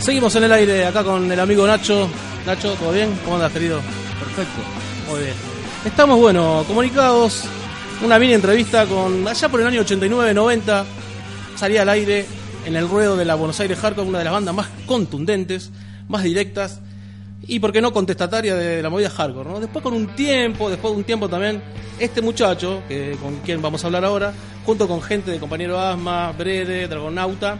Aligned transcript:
Seguimos 0.00 0.34
en 0.36 0.44
el 0.44 0.52
aire 0.52 0.86
acá 0.86 1.02
con 1.04 1.30
el 1.30 1.40
amigo 1.40 1.66
Nacho. 1.66 2.08
Nacho, 2.46 2.74
¿todo 2.74 2.92
bien? 2.92 3.10
¿Cómo 3.24 3.36
andas, 3.36 3.52
querido? 3.52 3.80
Perfecto. 4.18 4.60
Muy 5.10 5.20
bien. 5.20 5.34
Estamos, 5.84 6.18
bueno, 6.18 6.64
comunicados. 6.66 7.44
Una 8.04 8.18
mini 8.18 8.34
entrevista 8.34 8.86
con. 8.86 9.26
Allá 9.26 9.48
por 9.48 9.60
el 9.60 9.66
año 9.66 9.82
89-90 9.82 10.84
salía 11.56 11.82
al 11.82 11.88
aire 11.88 12.26
en 12.64 12.76
el 12.76 12.88
ruedo 12.88 13.16
de 13.16 13.24
la 13.24 13.34
Buenos 13.34 13.58
Aires 13.60 13.78
Hardcore, 13.78 14.08
una 14.08 14.18
de 14.18 14.24
las 14.24 14.32
bandas 14.32 14.54
más 14.54 14.68
contundentes, 14.86 15.70
más 16.08 16.22
directas 16.22 16.80
y, 17.46 17.58
por 17.58 17.72
qué 17.72 17.80
no, 17.80 17.92
contestataria 17.92 18.54
de 18.54 18.82
la 18.82 18.90
movida 18.90 19.10
hardcore. 19.10 19.48
¿no? 19.48 19.60
Después, 19.60 19.82
con 19.82 19.94
un 19.94 20.08
tiempo, 20.08 20.70
después 20.70 20.92
de 20.92 20.98
un 20.98 21.04
tiempo 21.04 21.28
también, 21.28 21.62
este 21.98 22.22
muchacho, 22.22 22.82
que, 22.88 23.16
con 23.22 23.36
quien 23.40 23.60
vamos 23.60 23.84
a 23.84 23.88
hablar 23.88 24.04
ahora, 24.04 24.32
junto 24.64 24.88
con 24.88 25.02
gente 25.02 25.30
de 25.30 25.38
Compañero 25.38 25.78
Asma, 25.78 26.32
Brede, 26.32 26.88
Dragonauta, 26.88 27.58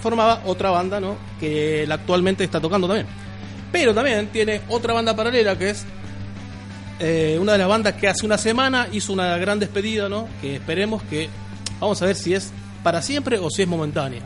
formaba 0.00 0.42
otra 0.46 0.70
banda, 0.70 1.00
¿no? 1.00 1.16
Que 1.38 1.84
él 1.84 1.92
actualmente 1.92 2.44
está 2.44 2.60
tocando 2.60 2.86
también. 2.86 3.06
Pero 3.70 3.94
también 3.94 4.28
tiene 4.28 4.62
otra 4.68 4.92
banda 4.94 5.14
paralela 5.14 5.56
que 5.56 5.70
es 5.70 5.86
eh, 6.98 7.38
una 7.40 7.52
de 7.52 7.58
las 7.58 7.68
bandas 7.68 7.94
que 7.94 8.08
hace 8.08 8.26
una 8.26 8.36
semana 8.36 8.88
hizo 8.92 9.12
una 9.12 9.36
gran 9.38 9.58
despedida, 9.58 10.08
¿no? 10.08 10.28
Que 10.40 10.56
esperemos 10.56 11.02
que. 11.04 11.28
Vamos 11.80 12.00
a 12.02 12.06
ver 12.06 12.16
si 12.16 12.34
es 12.34 12.52
para 12.82 13.00
siempre 13.00 13.38
o 13.38 13.48
si 13.48 13.62
es 13.62 13.68
momentánea. 13.68 14.20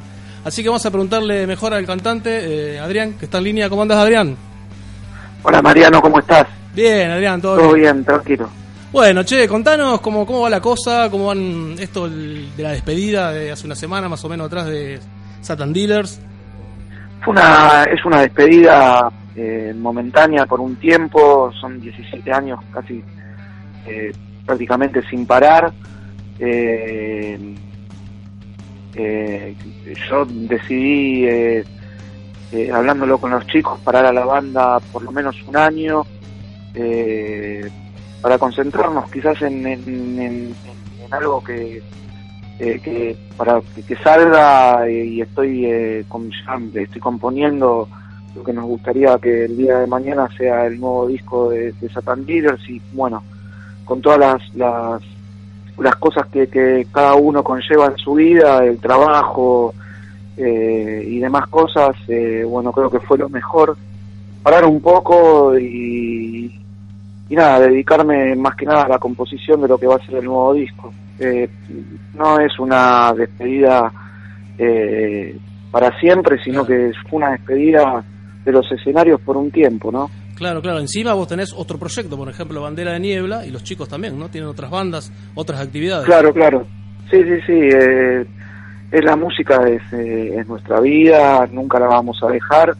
Así 0.44 0.62
que 0.62 0.68
vamos 0.68 0.84
a 0.84 0.90
preguntarle 0.90 1.46
mejor 1.46 1.72
al 1.72 1.86
cantante, 1.86 2.74
eh, 2.74 2.80
Adrián, 2.80 3.14
que 3.14 3.27
está 3.27 3.38
en 3.38 3.44
línea. 3.44 3.68
¿Cómo 3.68 3.82
andas, 3.82 3.98
Adrián? 3.98 4.36
Hola, 5.42 5.62
Mariano, 5.62 6.00
¿cómo 6.02 6.18
estás? 6.18 6.46
Bien, 6.74 7.10
Adrián, 7.10 7.40
todo, 7.40 7.56
todo 7.56 7.72
bien. 7.74 8.04
tranquilo. 8.04 8.50
Bueno, 8.90 9.22
che, 9.24 9.48
contanos 9.48 10.00
cómo, 10.00 10.24
cómo 10.27 10.42
va 10.42 10.50
la 10.50 10.60
cosa, 10.60 11.08
cómo 11.10 11.27
van 11.27 11.77
esto 11.78 12.08
de 12.08 12.48
la 12.58 12.70
despedida 12.70 13.32
de 13.32 13.50
hace 13.52 13.66
una 13.66 13.74
semana 13.74 14.08
más 14.08 14.24
o 14.24 14.28
menos 14.28 14.46
atrás 14.46 14.66
de 14.66 15.00
Satan 15.44 15.72
Dealers. 15.72 16.20
Fue 17.22 17.32
una, 17.32 17.84
es 17.84 18.04
una 18.04 18.20
despedida 18.22 19.10
eh, 19.36 19.74
momentánea 19.76 20.46
por 20.46 20.60
un 20.60 20.76
tiempo, 20.76 21.52
son 21.60 21.80
17 21.80 22.32
años 22.32 22.60
casi 22.72 23.02
eh, 23.86 24.12
prácticamente 24.44 25.02
sin 25.08 25.26
parar. 25.26 25.72
Eh, 26.38 27.54
yo 30.08 30.24
decidí, 30.24 31.26
hablándolo 32.72 33.18
con 33.18 33.32
los 33.32 33.46
chicos, 33.46 33.80
parar 33.80 34.06
a 34.06 34.12
la 34.12 34.24
banda 34.24 34.78
por 34.92 35.02
lo 35.02 35.10
menos 35.10 35.36
un 35.46 35.56
año 35.56 36.04
para 38.22 38.38
concentrarnos 38.38 39.10
quizás 39.10 39.42
en, 39.42 39.66
en 39.66 40.54
algo 41.10 41.42
que, 41.42 41.82
eh, 42.60 42.80
que 42.83 43.16
para 43.36 43.60
que, 43.84 43.97
salga 43.97 44.86
eh, 44.86 45.05
y 45.05 45.20
estoy 45.20 45.66
eh, 45.66 46.05
estoy 46.74 47.00
componiendo 47.00 47.88
lo 48.36 48.44
que 48.44 48.52
nos 48.52 48.66
gustaría 48.66 49.19
que 49.19 49.46
el 49.46 49.56
día 49.56 49.80
de 49.80 49.88
mañana 49.88 50.28
sea 50.38 50.66
el 50.66 50.78
nuevo 50.78 51.08
disco 51.08 51.50
de, 51.50 51.74
Satan 51.92 52.24
Leaders 52.24 52.62
y 52.69 52.80
bueno 52.92 53.24
con 53.84 54.00
todas 54.00 54.20
las 54.55 55.02
las, 55.77 55.96
cosas 55.96 56.28
que, 56.28 56.46
que 56.46 56.86
cada 56.92 57.17
uno 57.17 57.42
conlleva 57.42 57.86
en 57.86 57.96
su 57.96 58.14
vida 58.14 58.64
el 58.64 58.78
trabajo 58.78 59.74
y 60.36 61.18
demás 61.18 61.48
cosas 61.48 61.96
bueno 62.46 62.70
creo 62.70 62.89
que 62.90 63.01
fue 63.01 63.18
lo 63.18 63.28
mejor. 63.28 63.77
Parar 64.45 64.64
un 64.64 64.80
poco 64.80 65.58
y 65.58 66.52
nada 67.30 67.58
dedicarme 67.58 68.36
más 68.36 68.55
que 68.55 68.64
nada 68.64 68.83
a 68.83 68.89
la 68.89 68.98
composición 68.98 69.61
de 69.61 69.67
lo 69.67 69.77
que 69.77 69.89
va 69.89 69.96
a 69.96 70.07
ser 70.07 70.17
el 70.17 70.27
nuevo 70.27 70.55
disco 70.55 70.92
eh, 71.19 71.48
no 72.14 72.39
es 72.41 72.58
una 72.58 73.13
despedida 73.13 73.92
eh, 74.58 75.39
para 75.70 75.98
siempre, 75.98 76.42
sino 76.42 76.64
que 76.64 76.91
es 76.91 76.97
una 77.11 77.33
despedida 77.33 78.05
de 78.45 78.52
los 78.52 78.70
escenarios 78.70 79.20
por 79.20 79.36
un 79.36 79.51
tiempo, 79.51 79.91
¿no? 79.91 80.11
Claro, 80.35 80.61
claro. 80.61 80.80
Encima 80.80 81.14
vos 81.14 81.29
tenés 81.29 81.52
otro 81.57 81.79
proyecto, 81.79 82.17
por 82.17 82.29
ejemplo, 82.29 82.63
Bandera 82.63 82.92
de 82.92 83.01
Niebla, 83.01 83.47
y 83.47 83.51
los 83.51 83.63
chicos 83.63 83.89
también, 83.89 84.19
¿no? 84.19 84.29
Tienen 84.29 84.51
otras 84.51 84.70
bandas, 84.70 85.13
otras 85.35 85.61
actividades. 85.61 86.07
Claro, 86.07 86.33
claro. 86.33 86.67
Sí, 87.11 87.23
sí, 87.23 87.41
sí. 87.46 87.52
Eh, 87.52 88.27
es 88.91 89.05
la 89.05 89.17
música, 89.17 89.63
es, 89.69 89.83
eh, 89.92 90.36
es, 90.39 90.46
nuestra 90.46 90.81
vida, 90.81 91.46
nunca 91.51 91.79
la 91.79 91.86
vamos 91.86 92.19
a 92.23 92.29
dejar. 92.29 92.75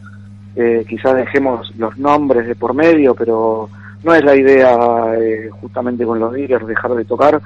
Eh, 0.55 0.85
quizás 0.87 1.15
dejemos 1.15 1.73
los 1.77 1.97
nombres 1.97 2.47
de 2.47 2.55
por 2.55 2.73
medio, 2.73 3.13
pero 3.15 3.69
no 4.03 4.13
es 4.13 4.23
la 4.23 4.35
idea 4.35 4.77
justamente 5.59 6.05
con 6.05 6.19
los 6.19 6.31
dealers 6.31 6.67
dejar 6.67 6.93
de 6.93 7.05
tocar, 7.05 7.41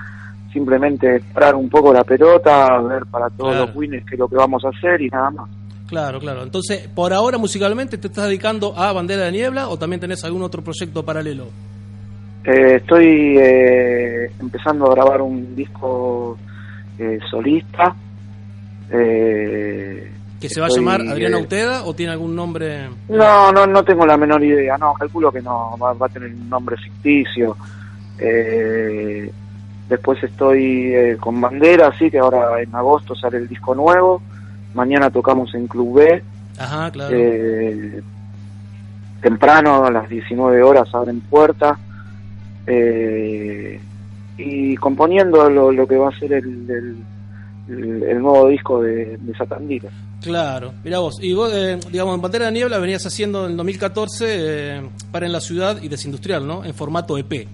simplemente 0.51 1.21
parar 1.33 1.55
un 1.55 1.69
poco 1.69 1.93
la 1.93 2.03
pelota, 2.03 2.79
ver 2.81 3.05
para 3.05 3.29
todos 3.29 3.55
los 3.55 3.75
winners 3.75 4.05
qué 4.05 4.15
es 4.15 4.19
lo 4.19 4.27
que 4.27 4.35
vamos 4.35 4.63
a 4.65 4.69
hacer 4.69 5.01
y 5.01 5.09
nada 5.09 5.29
más. 5.31 5.49
Claro, 5.87 6.19
claro. 6.19 6.43
Entonces, 6.43 6.87
por 6.87 7.13
ahora 7.13 7.37
musicalmente 7.37 7.97
te 7.97 8.07
estás 8.07 8.25
dedicando 8.25 8.77
a 8.77 8.93
Bandera 8.93 9.25
de 9.25 9.31
Niebla 9.31 9.69
o 9.69 9.77
también 9.77 9.99
tenés 9.99 10.23
algún 10.23 10.43
otro 10.43 10.63
proyecto 10.63 11.03
paralelo? 11.03 11.47
Eh, 12.43 12.75
estoy 12.75 13.37
eh, 13.37 14.31
empezando 14.39 14.85
a 14.85 14.95
grabar 14.95 15.21
un 15.21 15.55
disco 15.55 16.37
eh, 16.97 17.19
solista. 17.29 17.95
¿Que 20.39 20.47
se 20.47 20.61
va 20.61 20.67
a 20.67 20.69
llamar 20.69 21.01
Adrián 21.01 21.33
Auteda 21.33 21.83
o 21.83 21.93
tiene 21.93 22.13
algún 22.13 22.35
nombre? 22.35 22.87
No, 23.09 23.51
no, 23.51 23.67
no 23.67 23.83
tengo 23.83 24.05
la 24.05 24.15
menor 24.15 24.43
idea. 24.43 24.77
No, 24.77 24.93
calculo 24.93 25.31
que 25.31 25.41
no, 25.41 25.77
va, 25.77 25.93
va 25.93 26.05
a 26.05 26.09
tener 26.09 26.29
un 26.29 26.49
nombre 26.49 26.77
ficticio. 26.77 27.57
Eh, 28.17 29.31
Después 29.89 30.23
estoy 30.23 30.93
eh, 30.93 31.17
con 31.19 31.41
Bandera, 31.41 31.87
así 31.87 32.11
que 32.11 32.19
ahora 32.19 32.61
en 32.61 32.73
agosto 32.75 33.15
sale 33.15 33.37
el 33.37 33.47
disco 33.47 33.73
nuevo. 33.73 34.21
Mañana 34.75 35.09
tocamos 35.09 35.53
en 35.55 35.67
Club 35.67 35.95
B. 35.95 36.23
Ajá, 36.59 36.91
claro. 36.91 37.15
Eh, 37.17 37.99
temprano, 39.19 39.85
a 39.85 39.91
las 39.91 40.07
19 40.07 40.61
horas 40.61 40.93
abren 40.93 41.21
puertas. 41.21 41.79
Eh, 42.67 43.81
y 44.37 44.75
componiendo 44.75 45.49
lo, 45.49 45.87
que 45.87 45.97
va 45.97 46.09
a 46.09 46.19
ser 46.19 46.33
el, 46.33 46.95
el, 47.67 48.21
nuevo 48.21 48.47
disco 48.47 48.83
de, 48.83 49.17
de 49.17 49.35
Satandira. 49.35 49.89
Claro, 50.21 50.73
mira 50.83 50.99
vos, 50.99 51.17
y 51.21 51.33
vos, 51.33 51.51
digamos, 51.91 52.13
en 52.13 52.21
Bandera 52.21 52.45
de 52.45 52.51
Niebla 52.51 52.77
venías 52.77 53.05
haciendo 53.05 53.47
en 53.47 53.57
2014 53.57 54.83
para 55.11 55.25
en 55.25 55.33
la 55.33 55.41
ciudad 55.41 55.81
y 55.81 55.87
desindustrial, 55.87 56.45
¿no? 56.45 56.63
En 56.63 56.73
formato 56.73 57.17
EP 57.17 57.47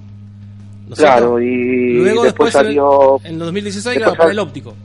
claro, 0.94 1.40
y 1.40 2.00
luego 2.00 2.24
después, 2.24 2.54
salió. 2.54 3.20
En, 3.24 3.40
2016 3.40 3.98
era 3.98 4.14
panel 4.14 4.40
óptico. 4.40 4.76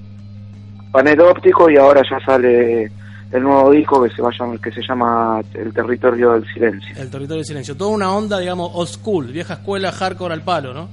Panel 0.92 1.20
óptico 1.20 1.70
y 1.70 1.76
ahora 1.76 2.02
ya 2.08 2.18
sale 2.24 2.90
el 3.32 3.42
nuevo 3.42 3.70
disco 3.70 4.02
que 4.02 4.10
se, 4.10 4.22
vaya, 4.22 4.44
que 4.62 4.72
se 4.72 4.82
llama 4.82 5.40
El 5.54 5.72
Territorio 5.72 6.32
del 6.32 6.44
Silencio. 6.52 6.90
El 6.96 7.10
Territorio 7.10 7.36
del 7.36 7.44
Silencio. 7.44 7.76
Toda 7.76 7.90
una 7.90 8.12
onda, 8.12 8.38
digamos, 8.38 8.70
old 8.74 8.88
school, 8.88 9.26
vieja 9.26 9.54
escuela, 9.54 9.92
hardcore 9.92 10.34
al 10.34 10.42
palo, 10.42 10.74
¿no? 10.74 10.88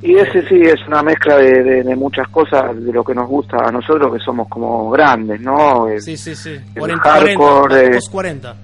Y 0.00 0.14
ese 0.14 0.46
sí 0.46 0.60
es 0.60 0.78
una 0.86 1.02
mezcla 1.02 1.36
de, 1.38 1.82
de, 1.82 1.96
muchas 1.96 2.28
cosas 2.28 2.76
de 2.80 2.92
lo 2.92 3.02
que 3.02 3.14
nos 3.14 3.28
gusta 3.28 3.56
a 3.56 3.72
nosotros, 3.72 4.14
que 4.14 4.20
somos 4.20 4.46
como 4.48 4.90
grandes, 4.90 5.40
¿no? 5.40 5.86
sí, 5.98 6.16
sí, 6.16 6.36
sí. 6.36 6.56
40, 6.78 7.02
hardcore. 7.02 7.98
40, 8.08 8.54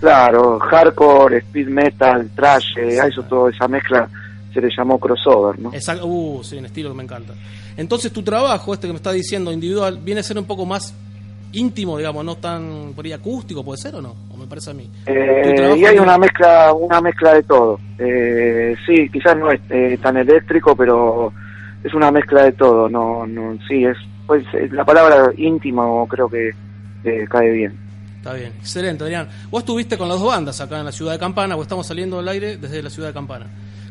claro, 0.00 0.58
hardcore, 0.60 1.38
speed 1.38 1.68
metal, 1.68 2.30
trash, 2.34 2.78
eh, 2.78 2.98
eso, 3.08 3.22
toda 3.24 3.50
esa 3.50 3.66
mezcla 3.66 4.08
se 4.56 4.66
le 4.66 4.68
llamó 4.74 4.98
crossover, 4.98 5.58
¿no? 5.58 5.72
Exacto, 5.72 6.06
uh, 6.06 6.42
sí, 6.42 6.56
un 6.56 6.64
estilo 6.64 6.90
que 6.90 6.96
me 6.96 7.02
encanta. 7.02 7.34
Entonces 7.76 8.12
tu 8.12 8.22
trabajo, 8.22 8.72
este 8.72 8.86
que 8.86 8.92
me 8.92 8.96
está 8.96 9.12
diciendo 9.12 9.52
individual, 9.52 9.98
viene 10.02 10.20
a 10.20 10.24
ser 10.24 10.38
un 10.38 10.46
poco 10.46 10.64
más 10.64 10.94
íntimo, 11.52 11.96
digamos, 11.98 12.24
no 12.24 12.36
tan 12.36 12.92
por 12.94 13.04
ahí 13.04 13.12
acústico, 13.12 13.64
puede 13.64 13.78
ser 13.78 13.94
o 13.94 14.02
no, 14.02 14.14
o 14.30 14.36
me 14.36 14.46
parece 14.46 14.70
a 14.70 14.74
mí. 14.74 14.90
Eh, 15.06 15.74
y 15.76 15.84
hay 15.84 15.98
una 15.98 16.18
mezcla, 16.18 16.72
una 16.72 17.00
mezcla 17.00 17.34
de 17.34 17.42
todo. 17.42 17.78
Eh, 17.98 18.74
sí, 18.86 19.08
quizás 19.10 19.36
no 19.36 19.50
es 19.50 19.60
eh, 19.70 19.98
tan 20.02 20.16
eléctrico, 20.16 20.74
pero 20.74 21.32
es 21.84 21.92
una 21.94 22.10
mezcla 22.10 22.44
de 22.44 22.52
todo. 22.52 22.88
No, 22.88 23.26
no, 23.26 23.58
sí, 23.68 23.84
es, 23.84 23.96
pues 24.26 24.44
la 24.70 24.84
palabra 24.84 25.32
íntimo 25.36 26.06
creo 26.08 26.28
que 26.28 26.50
cae 27.28 27.50
bien. 27.52 27.78
Está 28.16 28.32
bien, 28.32 28.52
excelente, 28.58 29.04
Adrián. 29.04 29.28
Vos 29.50 29.60
estuviste 29.60 29.96
con 29.96 30.08
las 30.08 30.18
dos 30.18 30.28
bandas 30.28 30.60
acá 30.60 30.80
en 30.80 30.86
la 30.86 30.92
ciudad 30.92 31.12
de 31.12 31.18
Campana, 31.18 31.56
o 31.56 31.62
estamos 31.62 31.86
saliendo 31.86 32.18
al 32.18 32.28
aire 32.28 32.56
desde 32.56 32.82
la 32.82 32.90
ciudad 32.90 33.08
de 33.08 33.14
Campana 33.14 33.46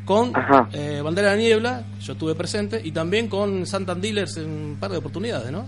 con 0.05 0.31
eh, 0.71 1.01
Bandera 1.03 1.31
de 1.31 1.37
Niebla, 1.37 1.83
yo 1.99 2.13
estuve 2.13 2.35
presente, 2.35 2.79
y 2.83 2.91
también 2.91 3.27
con 3.27 3.65
Santan 3.65 3.99
Dealers 3.99 4.37
en 4.37 4.49
un 4.49 4.77
par 4.79 4.91
de 4.91 4.97
oportunidades, 4.97 5.51
¿no? 5.51 5.65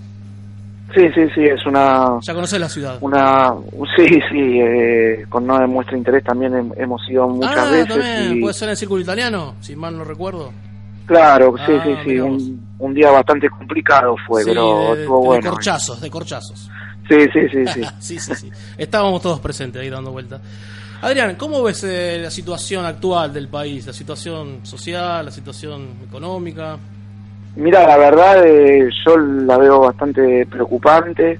Sí, 0.96 1.02
sí, 1.14 1.22
sí, 1.36 1.44
es 1.44 1.66
una... 1.66 2.18
Ya 2.22 2.34
conoces 2.34 2.60
la 2.60 2.70
ciudad. 2.70 2.98
Una, 3.02 3.54
sí, 3.98 4.08
sí, 4.32 4.60
eh, 4.62 5.26
con 5.28 5.46
no 5.46 5.60
demuestra 5.60 5.98
interés 5.98 6.24
también 6.24 6.72
hemos 6.78 7.02
ido 7.10 7.28
muchas 7.28 7.58
ah, 7.58 7.72
veces. 7.72 7.88
También. 7.90 8.42
¿Puede 8.42 8.54
ser 8.54 8.68
en 8.68 8.72
el 8.72 8.78
círculo 8.78 9.02
italiano? 9.02 9.56
Si 9.60 9.76
mal 9.76 9.98
no 9.98 10.06
recuerdo. 10.06 10.52
Claro, 11.06 11.56
sí, 11.66 11.74
sí, 11.84 11.90
ah, 11.96 12.02
sí, 12.06 12.20
un, 12.20 12.68
un, 12.80 12.94
día 12.94 13.10
bastante 13.12 13.50
complicado 13.50 14.16
fue, 14.28 14.44
pero 14.44 14.94
estuvo 14.94 15.24
bueno. 15.24 15.42
De 15.42 15.50
corchazos, 15.50 16.02
de 16.02 16.10
corchazos. 16.10 16.70
Sí, 17.08 17.16
sí, 17.32 17.40
sí, 17.50 17.66
sí. 17.74 17.82
sí, 18.00 18.20
sí, 18.20 18.36
sí. 18.36 18.52
Estábamos 18.78 19.22
todos 19.22 19.40
presentes 19.40 19.82
ahí 19.82 19.90
dando 19.90 20.12
vuelta. 20.12 20.42
Adrián, 21.02 21.36
¿cómo 21.36 21.62
ves 21.62 21.84
eh, 21.84 22.20
la 22.22 22.32
situación 22.32 22.86
actual 22.86 23.32
del 23.32 23.48
país? 23.48 23.86
La 23.86 23.94
situación 23.94 24.60
social, 24.64 25.26
la 25.26 25.32
situación 25.32 25.90
económica. 26.08 26.78
Mira, 27.56 27.88
la 27.88 27.98
verdad 27.98 28.46
eh, 28.46 28.90
yo 29.06 29.18
la 29.18 29.58
veo 29.58 29.80
bastante 29.80 30.46
preocupante. 30.48 31.40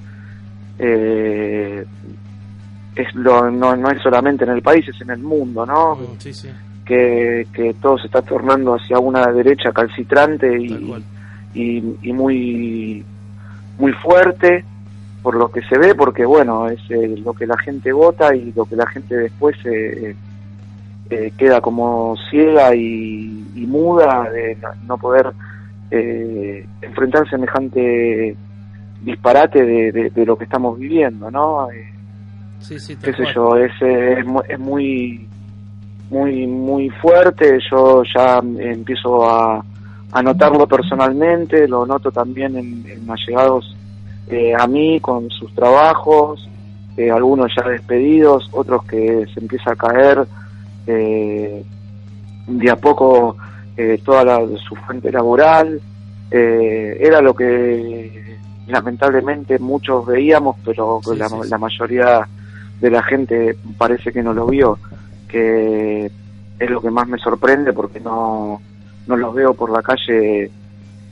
Eh, 0.78 1.84
es 2.94 3.14
lo, 3.14 3.50
no, 3.50 3.76
no 3.76 3.90
es 3.90 4.02
solamente 4.02 4.44
en 4.44 4.50
el 4.50 4.62
país, 4.62 4.86
es 4.88 5.00
en 5.00 5.10
el 5.10 5.20
mundo, 5.20 5.64
¿no? 5.64 5.96
Mm, 5.96 6.18
sí, 6.18 6.32
sí. 6.32 6.48
Que, 6.84 7.46
que 7.52 7.74
todo 7.74 7.98
se 7.98 8.06
está 8.06 8.22
tornando 8.22 8.74
hacia 8.74 8.98
una 8.98 9.26
derecha 9.26 9.72
calcitrante 9.72 10.58
y, 10.58 11.02
y, 11.54 12.12
muy, 12.12 13.04
muy 13.78 13.92
fuerte 13.92 14.64
por 15.22 15.34
lo 15.34 15.50
que 15.50 15.62
se 15.62 15.78
ve, 15.78 15.94
porque 15.94 16.24
bueno, 16.24 16.68
es 16.68 16.80
eh, 16.90 17.16
lo 17.24 17.32
que 17.32 17.46
la 17.46 17.58
gente 17.58 17.92
vota 17.92 18.34
y 18.34 18.52
lo 18.52 18.64
que 18.64 18.76
la 18.76 18.86
gente 18.86 19.16
después 19.16 19.56
eh, 19.64 20.14
queda 21.38 21.60
como 21.62 22.16
ciega 22.30 22.74
y, 22.74 23.46
y 23.54 23.66
muda 23.66 24.28
de 24.30 24.58
no 24.86 24.98
poder 24.98 25.32
eh, 25.90 26.66
enfrentar 26.82 27.28
semejante 27.30 28.36
disparate 29.00 29.64
de, 29.64 30.10
de, 30.10 30.26
lo 30.26 30.36
que 30.36 30.44
estamos 30.44 30.78
viviendo, 30.78 31.30
¿no? 31.30 31.70
Eh, 31.70 31.90
sí, 32.60 32.78
sí, 32.78 32.96
qué 32.96 33.14
sé 33.14 33.24
yo, 33.34 33.56
es, 33.56 33.72
es, 33.80 34.58
muy 34.58 35.26
muy 36.10 36.46
muy 36.46 36.90
fuerte, 36.90 37.58
yo 37.70 38.02
ya 38.02 38.38
empiezo 38.58 39.26
a, 39.26 39.64
a 40.12 40.22
notarlo 40.22 40.66
personalmente, 40.66 41.66
lo 41.66 41.86
noto 41.86 42.10
también 42.10 42.56
en, 42.56 42.84
en 42.86 43.10
allegados 43.10 43.77
eh, 44.30 44.54
a 44.58 44.66
mí 44.66 45.00
con 45.00 45.30
sus 45.30 45.54
trabajos, 45.54 46.48
eh, 46.98 47.12
algunos 47.12 47.54
ya 47.54 47.62
despedidos, 47.62 48.48
otros 48.50 48.84
que 48.84 49.24
se 49.32 49.38
empieza 49.38 49.70
a 49.70 49.76
caer 49.76 50.26
eh, 50.84 51.62
de 52.48 52.70
a 52.70 52.74
poco 52.74 53.36
eh, 53.76 54.00
toda 54.04 54.24
la, 54.24 54.40
su 54.58 54.74
fuente 54.74 55.12
laboral. 55.12 55.80
Era 56.30 57.22
lo 57.22 57.34
que 57.34 58.36
lamentablemente 58.66 59.60
muchos 59.60 60.06
veíamos, 60.06 60.56
pero 60.64 61.00
la, 61.16 61.56
mayoría 61.56 62.28
de 62.80 62.90
la 62.90 63.02
gente 63.04 63.56
parece 63.78 64.12
que 64.12 64.22
no 64.22 64.34
lo 64.34 64.46
vio, 64.46 64.78
que 65.28 66.10
es 66.58 66.70
lo 66.70 66.82
que 66.82 66.90
más 66.90 67.06
me 67.06 67.18
sorprende 67.18 67.72
porque 67.72 68.00
no, 68.00 68.60
no 69.06 69.16
los 69.16 69.34
veo 69.34 69.54
por 69.54 69.70
la 69.70 69.82
calle 69.82 70.50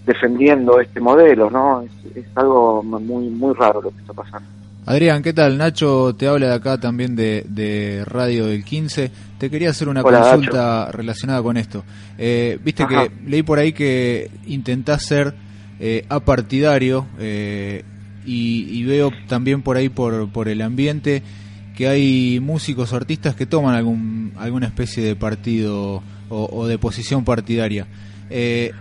defendiendo 0.06 0.80
este 0.80 1.00
modelo, 1.00 1.50
¿no? 1.50 1.82
Es, 1.82 2.16
es 2.16 2.26
algo 2.36 2.82
muy, 2.82 3.28
muy 3.28 3.54
raro 3.54 3.82
lo 3.82 3.90
que 3.90 4.00
está 4.00 4.12
pasando. 4.12 4.48
Adrián, 4.86 5.20
¿qué 5.20 5.32
tal? 5.32 5.58
Nacho 5.58 6.14
te 6.14 6.28
habla 6.28 6.46
de 6.46 6.54
acá 6.54 6.78
también 6.78 7.16
de, 7.16 8.04
Radio 8.06 8.46
del 8.46 8.64
15. 8.64 9.10
Te 9.36 9.50
quería 9.50 9.70
hacer 9.70 9.88
una 9.88 10.02
consulta 10.02 10.92
relacionada 10.92 11.42
con 11.42 11.56
esto. 11.56 11.82
Eh, 12.16 12.60
Viste 12.64 12.86
que 12.86 13.10
leí 13.26 13.42
por 13.42 13.58
ahí 13.58 13.72
que 13.72 14.30
intentás 14.46 15.04
ser 15.04 15.34
eh, 15.80 16.06
apartidario 16.08 17.04
eh, 17.18 17.82
y, 18.24 18.84
veo 18.84 19.10
también 19.26 19.62
por 19.62 19.76
ahí 19.76 19.88
por, 19.88 20.30
por 20.30 20.48
el 20.48 20.62
ambiente 20.62 21.22
que 21.76 21.88
hay 21.88 22.40
músicos 22.40 22.92
o 22.92 22.96
artistas 22.96 23.34
que 23.34 23.44
toman 23.44 23.74
algún, 23.74 24.32
alguna 24.38 24.66
especie 24.66 25.04
de 25.04 25.16
partido 25.16 26.02
o, 26.28 26.66
de 26.66 26.78
posición 26.78 27.24
partidaria. 27.24 27.86
Eh, 28.30 28.72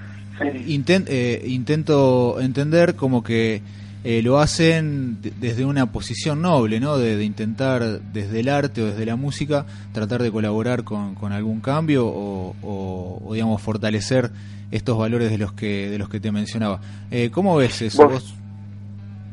intento 0.67 2.39
entender 2.39 2.95
como 2.95 3.23
que 3.23 3.61
eh, 4.07 4.21
lo 4.21 4.37
hacen 4.37 5.17
desde 5.39 5.65
una 5.65 5.91
posición 5.91 6.43
noble, 6.43 6.79
¿no? 6.79 6.99
De, 6.99 7.23
intentar 7.23 7.81
desde 8.13 8.41
el 8.41 8.49
arte 8.49 8.83
o 8.83 8.85
desde 8.85 9.03
la 9.03 9.15
música 9.15 9.65
tratar 9.93 10.21
de 10.21 10.31
colaborar 10.31 10.83
con, 10.83 11.15
algún 11.31 11.59
cambio 11.59 12.05
o, 12.05 13.31
digamos 13.33 13.59
fortalecer 13.63 14.29
estos 14.69 14.95
valores 14.95 15.31
de 15.31 15.39
los 15.39 15.53
que 15.53 15.89
de 15.89 15.97
los 15.97 16.07
que 16.07 16.19
te 16.19 16.31
mencionaba. 16.31 16.79
Eh, 17.09 17.31
¿Cómo 17.31 17.55
ves 17.55 17.81
eso 17.81 18.07
vos? 18.07 18.35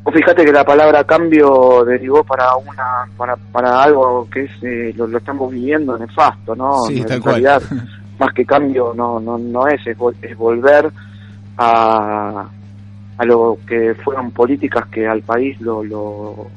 vos? 0.05 0.15
fíjate 0.15 0.43
que 0.43 0.53
la 0.53 0.65
palabra 0.65 1.05
cambio 1.05 1.85
derivó 1.85 2.25
para 2.25 2.57
una 2.57 3.07
para, 3.19 3.37
para 3.37 3.83
algo 3.83 4.27
que 4.33 4.45
es 4.45 4.51
eh, 4.63 4.95
lo, 4.97 5.19
estamos 5.19 5.53
viviendo 5.53 5.99
nefasto, 5.99 6.57
¿no? 6.57 6.81
Sí, 6.89 7.01
en 7.01 7.07
tal 7.07 7.23
realidad, 7.23 7.63
más 8.23 8.33
que 8.35 8.45
cambio 8.45 8.93
no 8.95 9.21
no 9.21 9.39
no 9.39 9.67
es, 9.67 9.81
es 9.87 10.37
volver 10.37 10.91
a 11.59 12.47
a 13.19 13.25
lo 13.25 13.59
que 13.67 13.95
fueron 13.95 14.31
políticas 14.31 14.87
que 14.87 15.07
al 15.07 15.23
país 15.23 15.61
lo, 15.61 15.85
lo, 15.85 16.49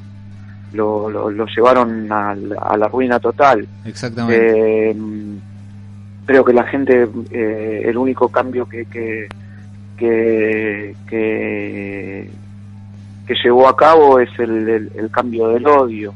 lo, 0.73 1.45
llevaron 1.45 2.11
a, 2.11 2.35
la 2.35 2.87
ruina 2.87 3.19
total. 3.19 3.67
Exactamente. 3.85 4.89
Eh, 4.91 4.95
creo 6.25 6.43
que 6.43 6.53
la 6.53 6.63
gente, 6.63 7.07
eh, 7.31 7.83
el 7.85 7.97
único 7.97 8.29
cambio 8.29 8.67
que, 8.67 8.85
que, 8.85 9.27
que, 9.97 10.95
que, 11.07 12.29
llevó 13.43 13.67
a 13.67 13.75
cabo 13.75 14.19
es 14.19 14.29
el, 14.39 14.89
el, 14.95 15.11
cambio 15.11 15.49
del 15.49 15.67
odio, 15.67 16.13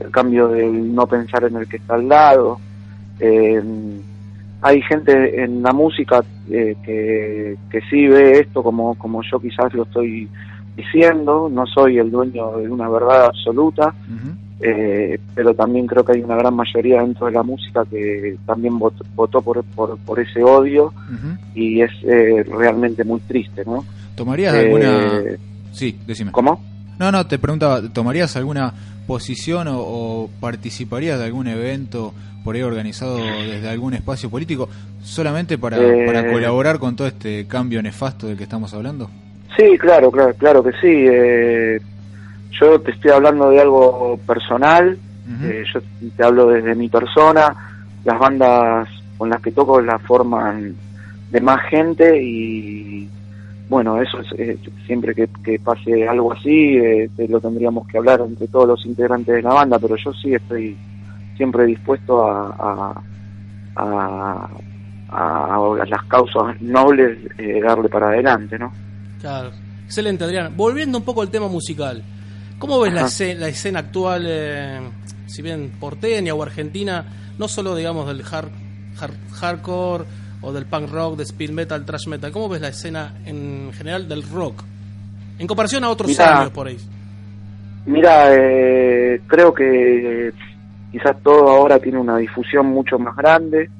el 0.00 0.10
cambio 0.10 0.48
del 0.48 0.94
no 0.94 1.06
pensar 1.06 1.44
en 1.44 1.56
el 1.56 1.68
que 1.68 1.78
está 1.78 1.94
al 1.94 2.08
lado. 2.08 2.60
Eh, 3.20 3.62
hay 4.60 4.82
gente 4.82 5.42
en 5.42 5.62
la 5.62 5.72
música 5.72 6.24
eh, 6.50 6.76
que, 6.84 7.56
que 7.70 7.80
sí 7.90 8.06
ve 8.06 8.40
esto 8.40 8.62
como, 8.62 8.94
como 8.96 9.22
yo 9.22 9.38
quizás 9.38 9.72
lo 9.74 9.84
estoy 9.84 10.28
diciendo, 10.76 11.48
no 11.50 11.66
soy 11.66 11.98
el 11.98 12.10
dueño 12.10 12.56
de 12.58 12.68
una 12.68 12.88
verdad 12.88 13.26
absoluta, 13.26 13.94
eh, 14.60 15.18
pero 15.34 15.54
también 15.54 15.86
creo 15.86 16.04
que 16.04 16.12
hay 16.12 16.22
una 16.22 16.36
gran 16.36 16.54
mayoría 16.54 17.02
dentro 17.02 17.26
de 17.26 17.32
la 17.32 17.42
música 17.42 17.84
que 17.84 18.36
también 18.46 18.78
votó, 18.78 19.42
por, 19.42 19.64
por, 19.64 20.20
ese 20.20 20.42
odio 20.42 20.92
y 21.54 21.80
es 21.80 21.90
eh, 22.04 22.44
realmente 22.44 23.04
muy 23.04 23.20
triste, 23.20 23.64
¿no? 23.64 23.84
¿Tomarías 24.14 24.54
alguna...? 24.54 25.22
Sí, 25.72 25.98
decime. 26.06 26.32
¿Cómo? 26.32 26.60
No, 26.98 27.12
no, 27.12 27.26
te 27.26 27.38
preguntaba, 27.38 27.82
¿tomarías 27.92 28.36
alguna 28.36 28.72
posición 29.08 29.68
o, 29.68 29.80
o 29.80 30.30
participarías 30.38 31.18
de 31.18 31.24
algún 31.24 31.48
evento 31.48 32.12
por 32.44 32.54
ahí 32.54 32.62
organizado 32.62 33.16
desde 33.16 33.68
algún 33.68 33.94
espacio 33.94 34.28
político, 34.28 34.68
solamente 35.02 35.56
para, 35.56 35.78
para 35.78 36.20
eh, 36.20 36.32
colaborar 36.32 36.78
con 36.78 36.94
todo 36.94 37.08
este 37.08 37.46
cambio 37.46 37.82
nefasto 37.82 38.26
del 38.26 38.36
que 38.36 38.44
estamos 38.44 38.72
hablando? 38.74 39.10
Sí, 39.56 39.78
claro, 39.78 40.10
claro, 40.10 40.34
claro 40.34 40.62
que 40.62 40.72
sí. 40.72 41.06
Eh, 41.10 41.80
yo 42.50 42.80
te 42.80 42.90
estoy 42.90 43.10
hablando 43.10 43.50
de 43.50 43.60
algo 43.60 44.20
personal, 44.26 44.98
eh, 45.42 45.64
yo 45.72 45.80
te 46.16 46.22
hablo 46.22 46.48
desde 46.48 46.74
mi 46.74 46.88
persona, 46.90 47.54
las 48.04 48.18
bandas 48.18 48.88
con 49.16 49.30
las 49.30 49.40
que 49.40 49.52
toco 49.52 49.80
la 49.80 49.98
forman 49.98 50.74
de 51.30 51.40
más 51.40 51.62
gente 51.70 52.22
y 52.22 53.08
bueno, 53.68 54.00
eso 54.00 54.18
es, 54.36 54.58
siempre 54.86 55.14
que, 55.14 55.58
pase 55.58 56.08
algo 56.08 56.32
así, 56.32 56.78
lo 57.28 57.40
tendríamos 57.40 57.86
que 57.86 57.98
hablar 57.98 58.20
entre 58.20 58.48
todos 58.48 58.68
los 58.68 58.86
integrantes 58.86 59.34
de 59.34 59.42
la 59.42 59.52
banda, 59.52 59.78
pero 59.78 59.96
yo 59.96 60.12
sí 60.14 60.34
estoy 60.34 60.76
siempre 61.36 61.66
dispuesto 61.66 62.26
a, 62.26 63.02
a, 63.76 64.48
a, 65.10 65.86
las 65.86 66.04
causas 66.04 66.60
nobles 66.60 67.18
eh, 67.38 67.60
darle 67.62 67.88
para 67.88 68.08
adelante, 68.08 68.58
¿no? 68.58 68.72
Claro, 69.20 69.50
excelente 69.84 70.24
Adrián. 70.24 70.54
Volviendo 70.56 70.98
un 70.98 71.04
poco 71.04 71.22
al 71.22 71.30
tema 71.30 71.48
musical, 71.48 72.02
¿cómo 72.58 72.80
ves 72.80 72.92
la 72.92 73.06
escena, 73.06 73.40
la 73.40 73.48
escena, 73.48 73.80
actual, 73.80 74.24
eh, 74.26 74.80
si 75.26 75.42
bien 75.42 75.72
porteña 75.78 76.34
o 76.34 76.42
argentina, 76.42 77.04
no 77.38 77.48
solo 77.48 77.76
digamos 77.76 78.06
del 78.06 78.22
hard, 78.22 78.50
hardcore 79.32 80.04
o 80.40 80.52
del 80.52 80.66
punk 80.66 80.90
rock, 80.90 81.16
de 81.16 81.24
speed 81.24 81.50
metal, 81.50 81.84
thrash 81.84 82.06
metal, 82.06 82.30
¿cómo 82.32 82.48
ves 82.48 82.60
la 82.60 82.68
escena 82.68 83.14
en 83.24 83.72
general 83.72 84.08
del 84.08 84.22
rock? 84.22 84.62
En 85.38 85.46
comparación 85.46 85.84
a 85.84 85.90
otros 85.90 86.18
años 86.18 86.50
por 86.50 86.66
ahí. 86.66 86.78
Mira, 87.86 88.34
eh, 88.34 89.20
creo 89.26 89.54
que 89.54 90.32
quizás 90.90 91.16
todo 91.22 91.48
ahora 91.48 91.78
tiene 91.78 91.98
una 91.98 92.16
difusión 92.16 92.66
mucho 92.66 92.98
más 92.98 93.16
grande, 93.16 93.70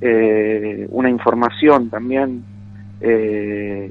eh, 0.00 0.86
una 0.90 1.10
información 1.10 1.90
también 1.90 2.42
eh, 3.00 3.90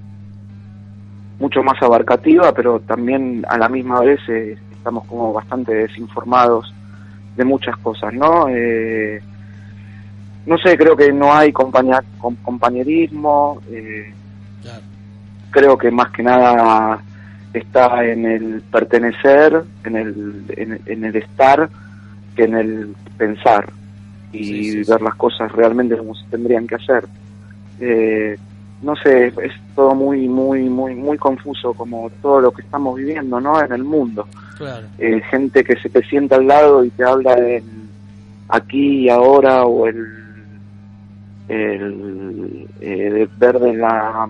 mucho 1.39 1.63
más 1.63 1.81
abarcativa, 1.81 2.53
pero 2.53 2.79
también 2.79 3.45
a 3.47 3.57
la 3.57 3.69
misma 3.69 4.01
vez 4.01 4.19
eh, 4.27 4.57
estamos 4.71 5.05
como 5.05 5.31
bastante 5.33 5.73
desinformados 5.73 6.73
de 7.35 7.45
muchas 7.45 7.77
cosas, 7.77 8.13
¿no? 8.13 8.47
No 10.45 10.57
sé, 10.57 10.77
creo 10.77 10.95
que 10.95 11.11
no 11.11 11.33
hay 11.33 11.51
compañerismo, 11.51 13.61
creo 15.51 15.77
que 15.77 15.91
más 15.91 16.11
que 16.11 16.23
nada 16.23 17.01
está 17.53 18.05
en 18.05 18.25
el 18.25 18.61
pertenecer, 18.61 19.63
en 19.83 19.95
el, 19.95 20.79
en, 20.85 21.03
el 21.03 21.15
estar, 21.15 21.69
que 22.35 22.43
en 22.43 22.55
el 22.55 22.95
pensar 23.17 23.71
y 24.31 24.83
ver 24.83 25.01
las 25.01 25.15
cosas 25.15 25.51
realmente 25.51 25.97
como 25.97 26.15
se 26.15 26.25
tendrían 26.29 26.67
que 26.67 26.75
hacer. 26.75 27.05
Eh, 27.79 28.37
no 28.81 28.95
sé, 28.95 29.27
es 29.27 29.51
todo 29.75 29.93
muy, 29.93 30.27
muy, 30.27 30.69
muy, 30.69 30.95
muy 30.95 31.17
confuso 31.17 31.73
como 31.73 32.09
todo 32.21 32.39
lo 32.39 32.51
que 32.51 32.61
estamos 32.61 32.95
viviendo, 32.95 33.41
¿no? 33.41 33.61
En 33.61 33.73
el 33.73 33.83
mundo. 33.83 34.27
Eh, 34.97 35.21
gente 35.29 35.63
que 35.63 35.75
se 35.77 35.89
te 35.89 36.03
sienta 36.03 36.35
al 36.35 36.47
lado 36.47 36.83
y 36.83 36.89
te 36.91 37.03
habla 37.03 37.35
de 37.35 37.63
aquí 38.49 39.05
y 39.05 39.09
ahora 39.09 39.65
o 39.65 39.87
el, 39.87 40.28
el 41.49 42.67
eh, 42.79 43.27
ver 43.37 43.59
de 43.59 43.73
la, 43.73 44.29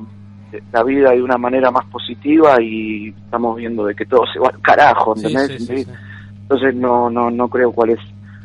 la 0.71 0.83
vida 0.83 1.11
de 1.11 1.21
una 1.21 1.37
manera 1.37 1.69
más 1.69 1.85
positiva 1.85 2.61
y 2.61 3.09
estamos 3.09 3.57
viendo 3.57 3.85
de 3.85 3.93
que 3.93 4.05
todo 4.05 4.23
se 4.31 4.39
va 4.39 4.49
al 4.49 4.61
carajo, 4.61 5.15
Entonces 5.15 6.75
no, 6.75 7.09
no, 7.09 7.29
no 7.29 7.47
creo 7.47 7.71
cuál 7.71 7.91
es, 7.91 7.99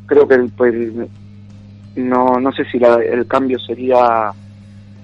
creo 0.07 0.28
que 0.28 0.35
el, 0.35 1.09
no, 1.97 2.38
no 2.40 2.52
sé 2.52 2.64
si 2.71 2.78
la, 2.78 2.97
el 2.97 3.26
cambio 3.26 3.59
sería 3.61 4.33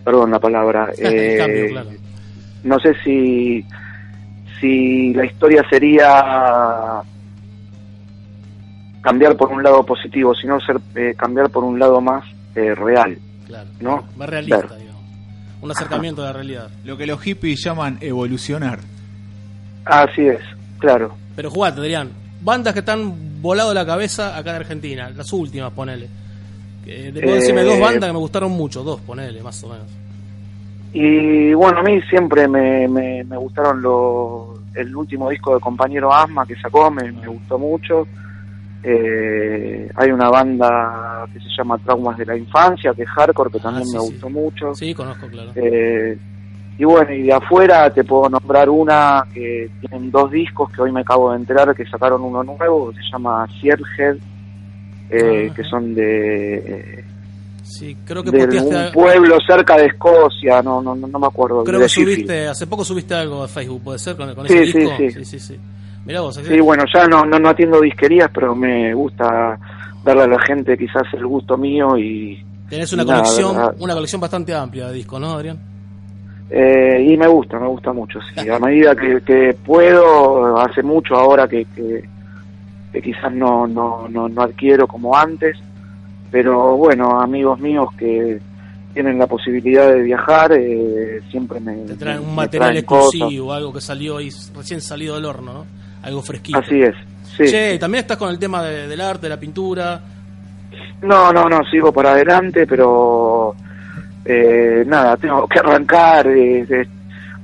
perdón 0.05 0.31
la 0.31 0.39
palabra, 0.39 0.91
eh, 0.99 1.75
no 2.65 2.79
sé 2.81 2.95
si, 3.05 3.65
si 4.61 5.15
la 5.15 5.25
historia 5.25 5.65
sería 5.69 7.03
cambiar 9.01 9.37
por 9.37 9.51
un 9.51 9.63
lado 9.63 9.85
positivo, 9.85 10.35
sino 10.35 10.61
ser 10.61 10.79
eh, 10.95 11.15
cambiar 11.17 11.51
por 11.51 11.65
un 11.65 11.79
lado 11.79 12.01
más 12.01 12.25
eh, 12.55 12.75
real, 12.75 13.19
¿no? 13.81 14.05
Más 14.17 14.29
realista, 14.29 14.77
digamos. 14.77 15.01
Un 15.63 15.71
acercamiento 15.71 16.23
a 16.23 16.27
la 16.27 16.33
realidad. 16.33 16.71
Lo 16.85 16.97
que 16.97 17.07
los 17.07 17.21
hippies 17.21 17.63
llaman 17.63 17.99
evolucionar. 18.01 18.79
Así 19.85 20.27
es, 20.27 20.41
claro. 20.79 21.15
Pero 21.37 21.51
jugate, 21.51 21.81
Adrián. 21.81 22.11
Bandas 22.43 22.73
que 22.73 22.81
están 22.81 23.43
volado 23.43 23.75
la 23.75 23.85
cabeza 23.85 24.37
acá 24.37 24.51
en 24.51 24.57
Argentina, 24.57 25.11
las 25.11 25.33
últimas, 25.33 25.73
ponele. 25.73 26.09
Eh, 26.87 27.13
puedo 27.13 27.35
decirme 27.35 27.63
dos 27.63 27.79
bandas 27.79 28.09
que 28.09 28.13
me 28.13 28.19
gustaron 28.19 28.53
mucho, 28.53 28.83
dos, 28.83 29.01
ponele, 29.03 29.43
más 29.43 29.63
o 29.65 29.69
menos. 29.69 29.87
Y 30.93 31.53
bueno, 31.55 31.79
a 31.79 31.83
mí 31.83 32.01
siempre 32.03 32.49
me, 32.49 32.89
me, 32.89 33.37
gustaron 33.37 33.81
los, 33.81 34.59
el 34.75 34.95
último 34.97 35.31
disco 35.31 35.55
de 35.55 35.61
Compañero 35.61 36.13
Asma 36.13 36.45
que 36.47 36.57
sacó, 36.57 36.91
me, 36.91 37.11
gustó 37.13 37.59
mucho. 37.59 38.09
Eh, 38.83 39.91
hay 39.95 40.11
una 40.11 40.31
banda 40.31 41.27
que 41.33 41.39
se 41.39 41.49
llama 41.57 41.79
Traumas 41.79 42.17
de 42.17 42.27
la 42.27 42.37
Infancia, 42.37 42.95
que 42.95 43.03
es 43.03 43.09
hardcore, 43.09 43.51
que 43.51 43.59
ah, 43.59 43.63
también 43.63 43.87
me 43.93 43.99
gustó 43.99 44.31
mucho. 44.31 44.75
Sí, 44.75 44.95
conozco, 44.95 45.27
claro. 45.29 45.53
Eh, 45.55 46.17
y 46.79 46.85
bueno, 46.85 47.13
y 47.13 47.23
de 47.25 47.33
afuera 47.35 47.93
te 47.93 48.05
puedo 48.05 48.31
nombrar 48.31 48.71
una 48.71 49.27
que 49.35 49.71
tienen 49.81 50.11
dos 50.11 50.31
discos 50.31 50.71
que 50.73 50.81
hoy 50.81 50.93
me 50.93 51.03
acabo 51.03 51.31
de 51.31 51.37
enterar 51.37 51.75
que 51.75 51.85
sacaron 51.85 52.23
uno 52.23 52.43
nuevo, 52.43 52.91
que 52.91 52.97
se 52.97 53.19
lla 53.19 53.47
Sierhead, 53.61 54.17
eh, 55.11 55.53
que 55.55 55.65
son 55.65 55.95
de 55.95 57.05
Sí, 57.71 57.97
creo 58.05 58.25
que 58.25 58.31
de 58.33 58.61
un 58.61 58.93
pueblo 58.93 59.37
cerca 59.47 59.77
de 59.77 59.87
Escocia, 59.87 60.61
no 60.61 60.83
no 60.83 60.97
no 60.97 61.19
me 61.19 61.27
acuerdo. 61.27 61.63
Creo 61.63 61.81
que 61.81 61.89
subiste, 61.89 62.49
hace 62.49 62.67
poco 62.67 62.85
subiste 62.85 63.15
algo 63.15 63.45
a 63.45 63.49
Facebook, 63.49 63.83
puede 63.85 63.99
ser 63.99 64.17
con, 64.17 64.29
ese 64.45 64.61
disco. 64.61 64.81
Sí, 64.97 65.11
sí, 65.11 65.25
sí, 65.25 65.39
sí. 65.39 65.61
Mirá 66.05 66.21
vos, 66.23 66.37
sí, 66.37 66.61
bueno, 66.61 66.85
ya 66.93 67.07
no, 67.07 67.25
no, 67.25 67.39
no 67.39 67.49
atiendo 67.51 67.81
disquerías, 67.81 68.31
pero 68.33 68.55
me 68.55 68.95
gusta 68.95 69.59
darle 70.03 70.23
a 70.23 70.27
la 70.29 70.41
gente 70.41 70.77
quizás 70.79 71.03
el 71.13 71.27
gusto 71.27 71.59
mío 71.59 71.97
y 71.99 72.43
tenés 72.69 72.93
una 72.93 73.05
colección, 73.05 73.57
una 73.79 73.95
colección 73.95 74.21
bastante 74.21 74.55
amplia 74.55 74.89
de 74.89 74.95
discos, 74.95 75.21
¿no, 75.21 75.33
Adrián? 75.33 75.59
Eh, 76.51 77.07
y 77.09 77.17
me 77.17 77.29
gusta, 77.29 77.61
me 77.61 77.69
gusta 77.69 77.93
mucho, 77.93 78.19
sí. 78.23 78.49
A 78.49 78.59
medida 78.59 78.97
que, 78.97 79.21
que 79.25 79.57
puedo, 79.65 80.59
hace 80.59 80.83
mucho 80.83 81.15
ahora 81.15 81.47
que, 81.47 81.65
que, 81.67 82.03
que 82.93 83.03
quizás 83.03 83.33
no, 83.33 83.67
no, 83.67 84.09
no, 84.09 84.29
no 84.29 84.43
adquiero 84.43 84.89
como 84.89 85.17
antes, 85.17 85.57
pero 86.31 86.77
bueno, 86.77 87.21
amigos 87.21 87.61
míos 87.61 87.89
que 87.97 88.41
tienen 88.95 89.19
la 89.19 89.29
posibilidad 89.29 89.93
de 89.93 90.03
viajar, 90.03 90.53
eh, 90.53 91.21
siempre 91.31 91.61
me... 91.61 91.77
Te 91.85 91.95
traen 91.95 92.21
un 92.21 92.35
material 92.35 92.77
exclusivo, 92.77 93.53
algo 93.53 93.73
que 93.73 93.81
salió 93.81 94.17
ahí, 94.17 94.31
recién 94.55 94.81
salido 94.81 95.15
del 95.15 95.27
horno, 95.27 95.53
¿no? 95.53 95.80
Algo 96.03 96.23
fresquito. 96.23 96.59
Así 96.59 96.83
es, 96.83 96.95
sí. 97.37 97.45
Che, 97.47 97.79
¿también 97.79 98.03
estás 98.03 98.17
con 98.17 98.31
el 98.31 98.39
tema 98.39 98.63
del 98.63 99.01
arte, 99.01 99.23
de 99.23 99.29
la 99.29 99.41
pintura? 99.41 100.01
No, 101.03 101.33
no, 101.33 101.49
no, 101.49 101.65
sigo 101.71 101.93
por 101.93 102.07
adelante, 102.07 102.67
pero 102.67 103.55
eh, 104.25 104.85
nada, 104.87 105.17
tengo 105.17 105.47
que 105.47 105.59
arrancar. 105.59 106.27
Eh, 106.29 106.89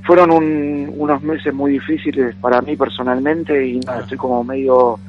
fueron 0.03 0.31
unos 0.31 1.21
meses 1.21 1.53
muy 1.53 1.73
difíciles 1.73 2.35
para 2.35 2.61
mí 2.61 2.77
personalmente 2.77 3.67
y 3.67 3.79
nada, 3.79 4.01
estoy 4.01 4.17
como 4.17 4.43
medio 4.43 4.99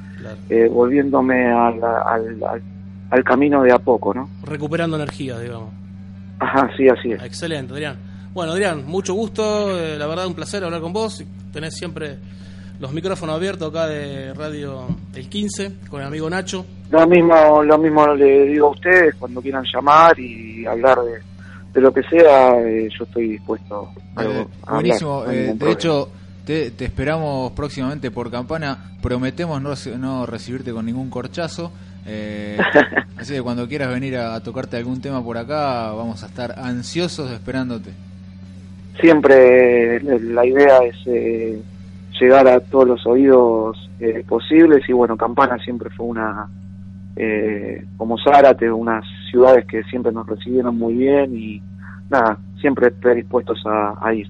volviéndome 0.70 1.46
al, 1.46 1.82
al 1.84 2.62
al 3.10 3.24
camino 3.24 3.62
de 3.62 3.72
a 3.72 3.78
poco, 3.78 4.12
¿no? 4.12 4.28
Recuperando 4.42 4.96
energía, 4.96 5.38
digamos. 5.38 5.70
Ajá, 6.38 6.70
sí, 6.76 6.88
así 6.88 7.12
es. 7.12 7.22
Excelente, 7.22 7.72
Adrián. 7.72 7.96
Bueno, 8.32 8.52
Adrián, 8.52 8.84
mucho 8.86 9.14
gusto, 9.14 9.76
eh, 9.76 9.96
la 9.98 10.06
verdad 10.06 10.26
un 10.26 10.34
placer 10.34 10.62
hablar 10.62 10.80
con 10.80 10.92
vos. 10.92 11.24
Tenés 11.52 11.74
siempre 11.74 12.18
los 12.80 12.92
micrófonos 12.92 13.36
abiertos 13.36 13.70
acá 13.70 13.86
de 13.86 14.32
Radio 14.34 14.86
El 15.14 15.28
15 15.28 15.72
con 15.90 16.00
el 16.00 16.06
amigo 16.06 16.30
Nacho. 16.30 16.64
Lo 16.90 17.06
mismo, 17.06 17.62
lo 17.62 17.78
mismo 17.78 18.06
le 18.14 18.46
digo 18.46 18.68
a 18.68 18.70
ustedes 18.70 19.14
cuando 19.16 19.42
quieran 19.42 19.64
llamar 19.72 20.18
y 20.18 20.64
hablar 20.66 20.98
de, 21.02 21.18
de 21.72 21.80
lo 21.80 21.92
que 21.92 22.02
sea, 22.04 22.60
eh, 22.60 22.88
yo 22.96 23.04
estoy 23.04 23.28
dispuesto 23.30 23.90
a, 24.16 24.24
eh, 24.24 24.46
Buenísimo, 24.70 25.24
de 25.24 25.70
hecho 25.70 26.10
te, 26.44 26.70
te, 26.70 26.86
esperamos 26.86 27.52
próximamente 27.52 28.10
por 28.10 28.30
campana, 28.30 28.92
prometemos 29.02 29.60
no, 29.60 29.74
no 29.98 30.24
recibirte 30.24 30.72
con 30.72 30.86
ningún 30.86 31.10
corchazo. 31.10 31.72
Eh, 32.06 32.56
así 33.18 33.34
que 33.34 33.42
cuando 33.42 33.68
quieras 33.68 33.90
venir 33.90 34.16
a, 34.16 34.40
tocarte 34.42 34.78
algún 34.78 35.02
tema 35.02 35.22
por 35.22 35.36
acá, 35.36 35.92
vamos 35.92 36.22
a 36.22 36.26
estar 36.26 36.58
ansiosos 36.58 37.30
esperándote. 37.30 37.90
Siempre 38.98 40.00
la 40.00 40.46
idea 40.46 40.78
es 40.78 40.96
eh, 41.06 41.60
llegar 42.20 42.48
a 42.48 42.60
todos 42.60 42.86
los 42.86 43.06
oídos 43.06 43.90
eh, 44.00 44.24
posibles 44.28 44.88
y 44.88 44.92
bueno, 44.92 45.16
Campana 45.16 45.58
siempre 45.58 45.90
fue 45.90 46.06
una, 46.06 46.48
eh, 47.16 47.84
como 47.96 48.16
Zárate, 48.18 48.70
unas 48.70 49.04
ciudades 49.30 49.66
que 49.66 49.82
siempre 49.84 50.12
nos 50.12 50.26
recibieron 50.26 50.76
muy 50.76 50.94
bien 50.94 51.36
y 51.36 51.62
nada, 52.10 52.38
siempre 52.60 52.90
predispuestos 52.90 53.60
a, 53.66 53.94
a 54.00 54.14
ir. 54.14 54.28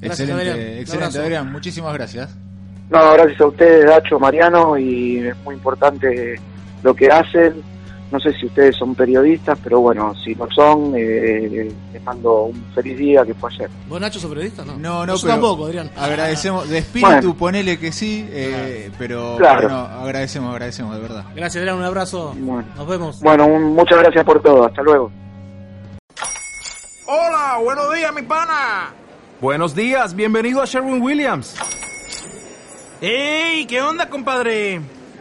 excelente, 0.00 0.80
excelente 0.80 1.18
Adrián, 1.18 1.52
muchísimas 1.52 1.94
gracias. 1.94 2.36
No, 2.90 3.12
gracias 3.12 3.40
a 3.40 3.46
ustedes, 3.46 3.86
Dacho, 3.86 4.18
Mariano, 4.18 4.76
y 4.76 5.18
es 5.18 5.36
muy 5.44 5.54
importante 5.54 6.40
lo 6.82 6.94
que 6.94 7.06
hacen. 7.06 7.62
No 8.10 8.18
sé 8.18 8.32
si 8.32 8.46
ustedes 8.46 8.76
son 8.76 8.94
periodistas, 8.94 9.58
pero 9.62 9.80
bueno, 9.80 10.14
si 10.16 10.34
no 10.34 10.48
son, 10.50 10.94
eh, 10.96 11.72
les 11.92 12.02
mando 12.02 12.46
un 12.46 12.64
feliz 12.74 12.98
día 12.98 13.24
que 13.24 13.34
fue 13.34 13.50
ayer. 13.52 13.70
¿Vos, 13.88 14.00
Nacho, 14.00 14.18
sos 14.18 14.28
periodista? 14.28 14.64
No, 14.64 14.76
no, 14.78 15.06
no 15.06 15.14
pero 15.14 15.28
tampoco, 15.28 15.66
Adrián. 15.66 15.90
Agradecemos, 15.96 16.68
de 16.68 16.78
espíritu, 16.78 17.36
ponele 17.36 17.78
que 17.78 17.92
sí, 17.92 18.26
eh, 18.30 18.90
pero 18.98 19.38
bueno, 19.38 19.76
agradecemos, 19.78 20.52
agradecemos, 20.52 20.96
de 20.96 21.00
verdad. 21.02 21.24
Gracias, 21.36 21.60
Adrián, 21.60 21.76
un 21.76 21.84
abrazo. 21.84 22.34
Nos 22.34 22.86
vemos. 22.86 23.20
Bueno, 23.20 23.46
muchas 23.48 23.98
gracias 23.98 24.24
por 24.24 24.42
todo, 24.42 24.64
hasta 24.64 24.82
luego. 24.82 25.12
Hola, 27.06 27.58
buenos 27.62 27.94
días, 27.94 28.12
mi 28.12 28.22
pana. 28.22 28.92
Buenos 29.40 29.74
días, 29.74 30.14
bienvenido 30.14 30.60
a 30.62 30.66
Sherwin 30.66 31.00
Williams. 31.00 31.56
¡Ey! 33.00 33.66
¿Qué 33.66 33.80
onda, 33.80 34.10
compadre? 34.10 34.80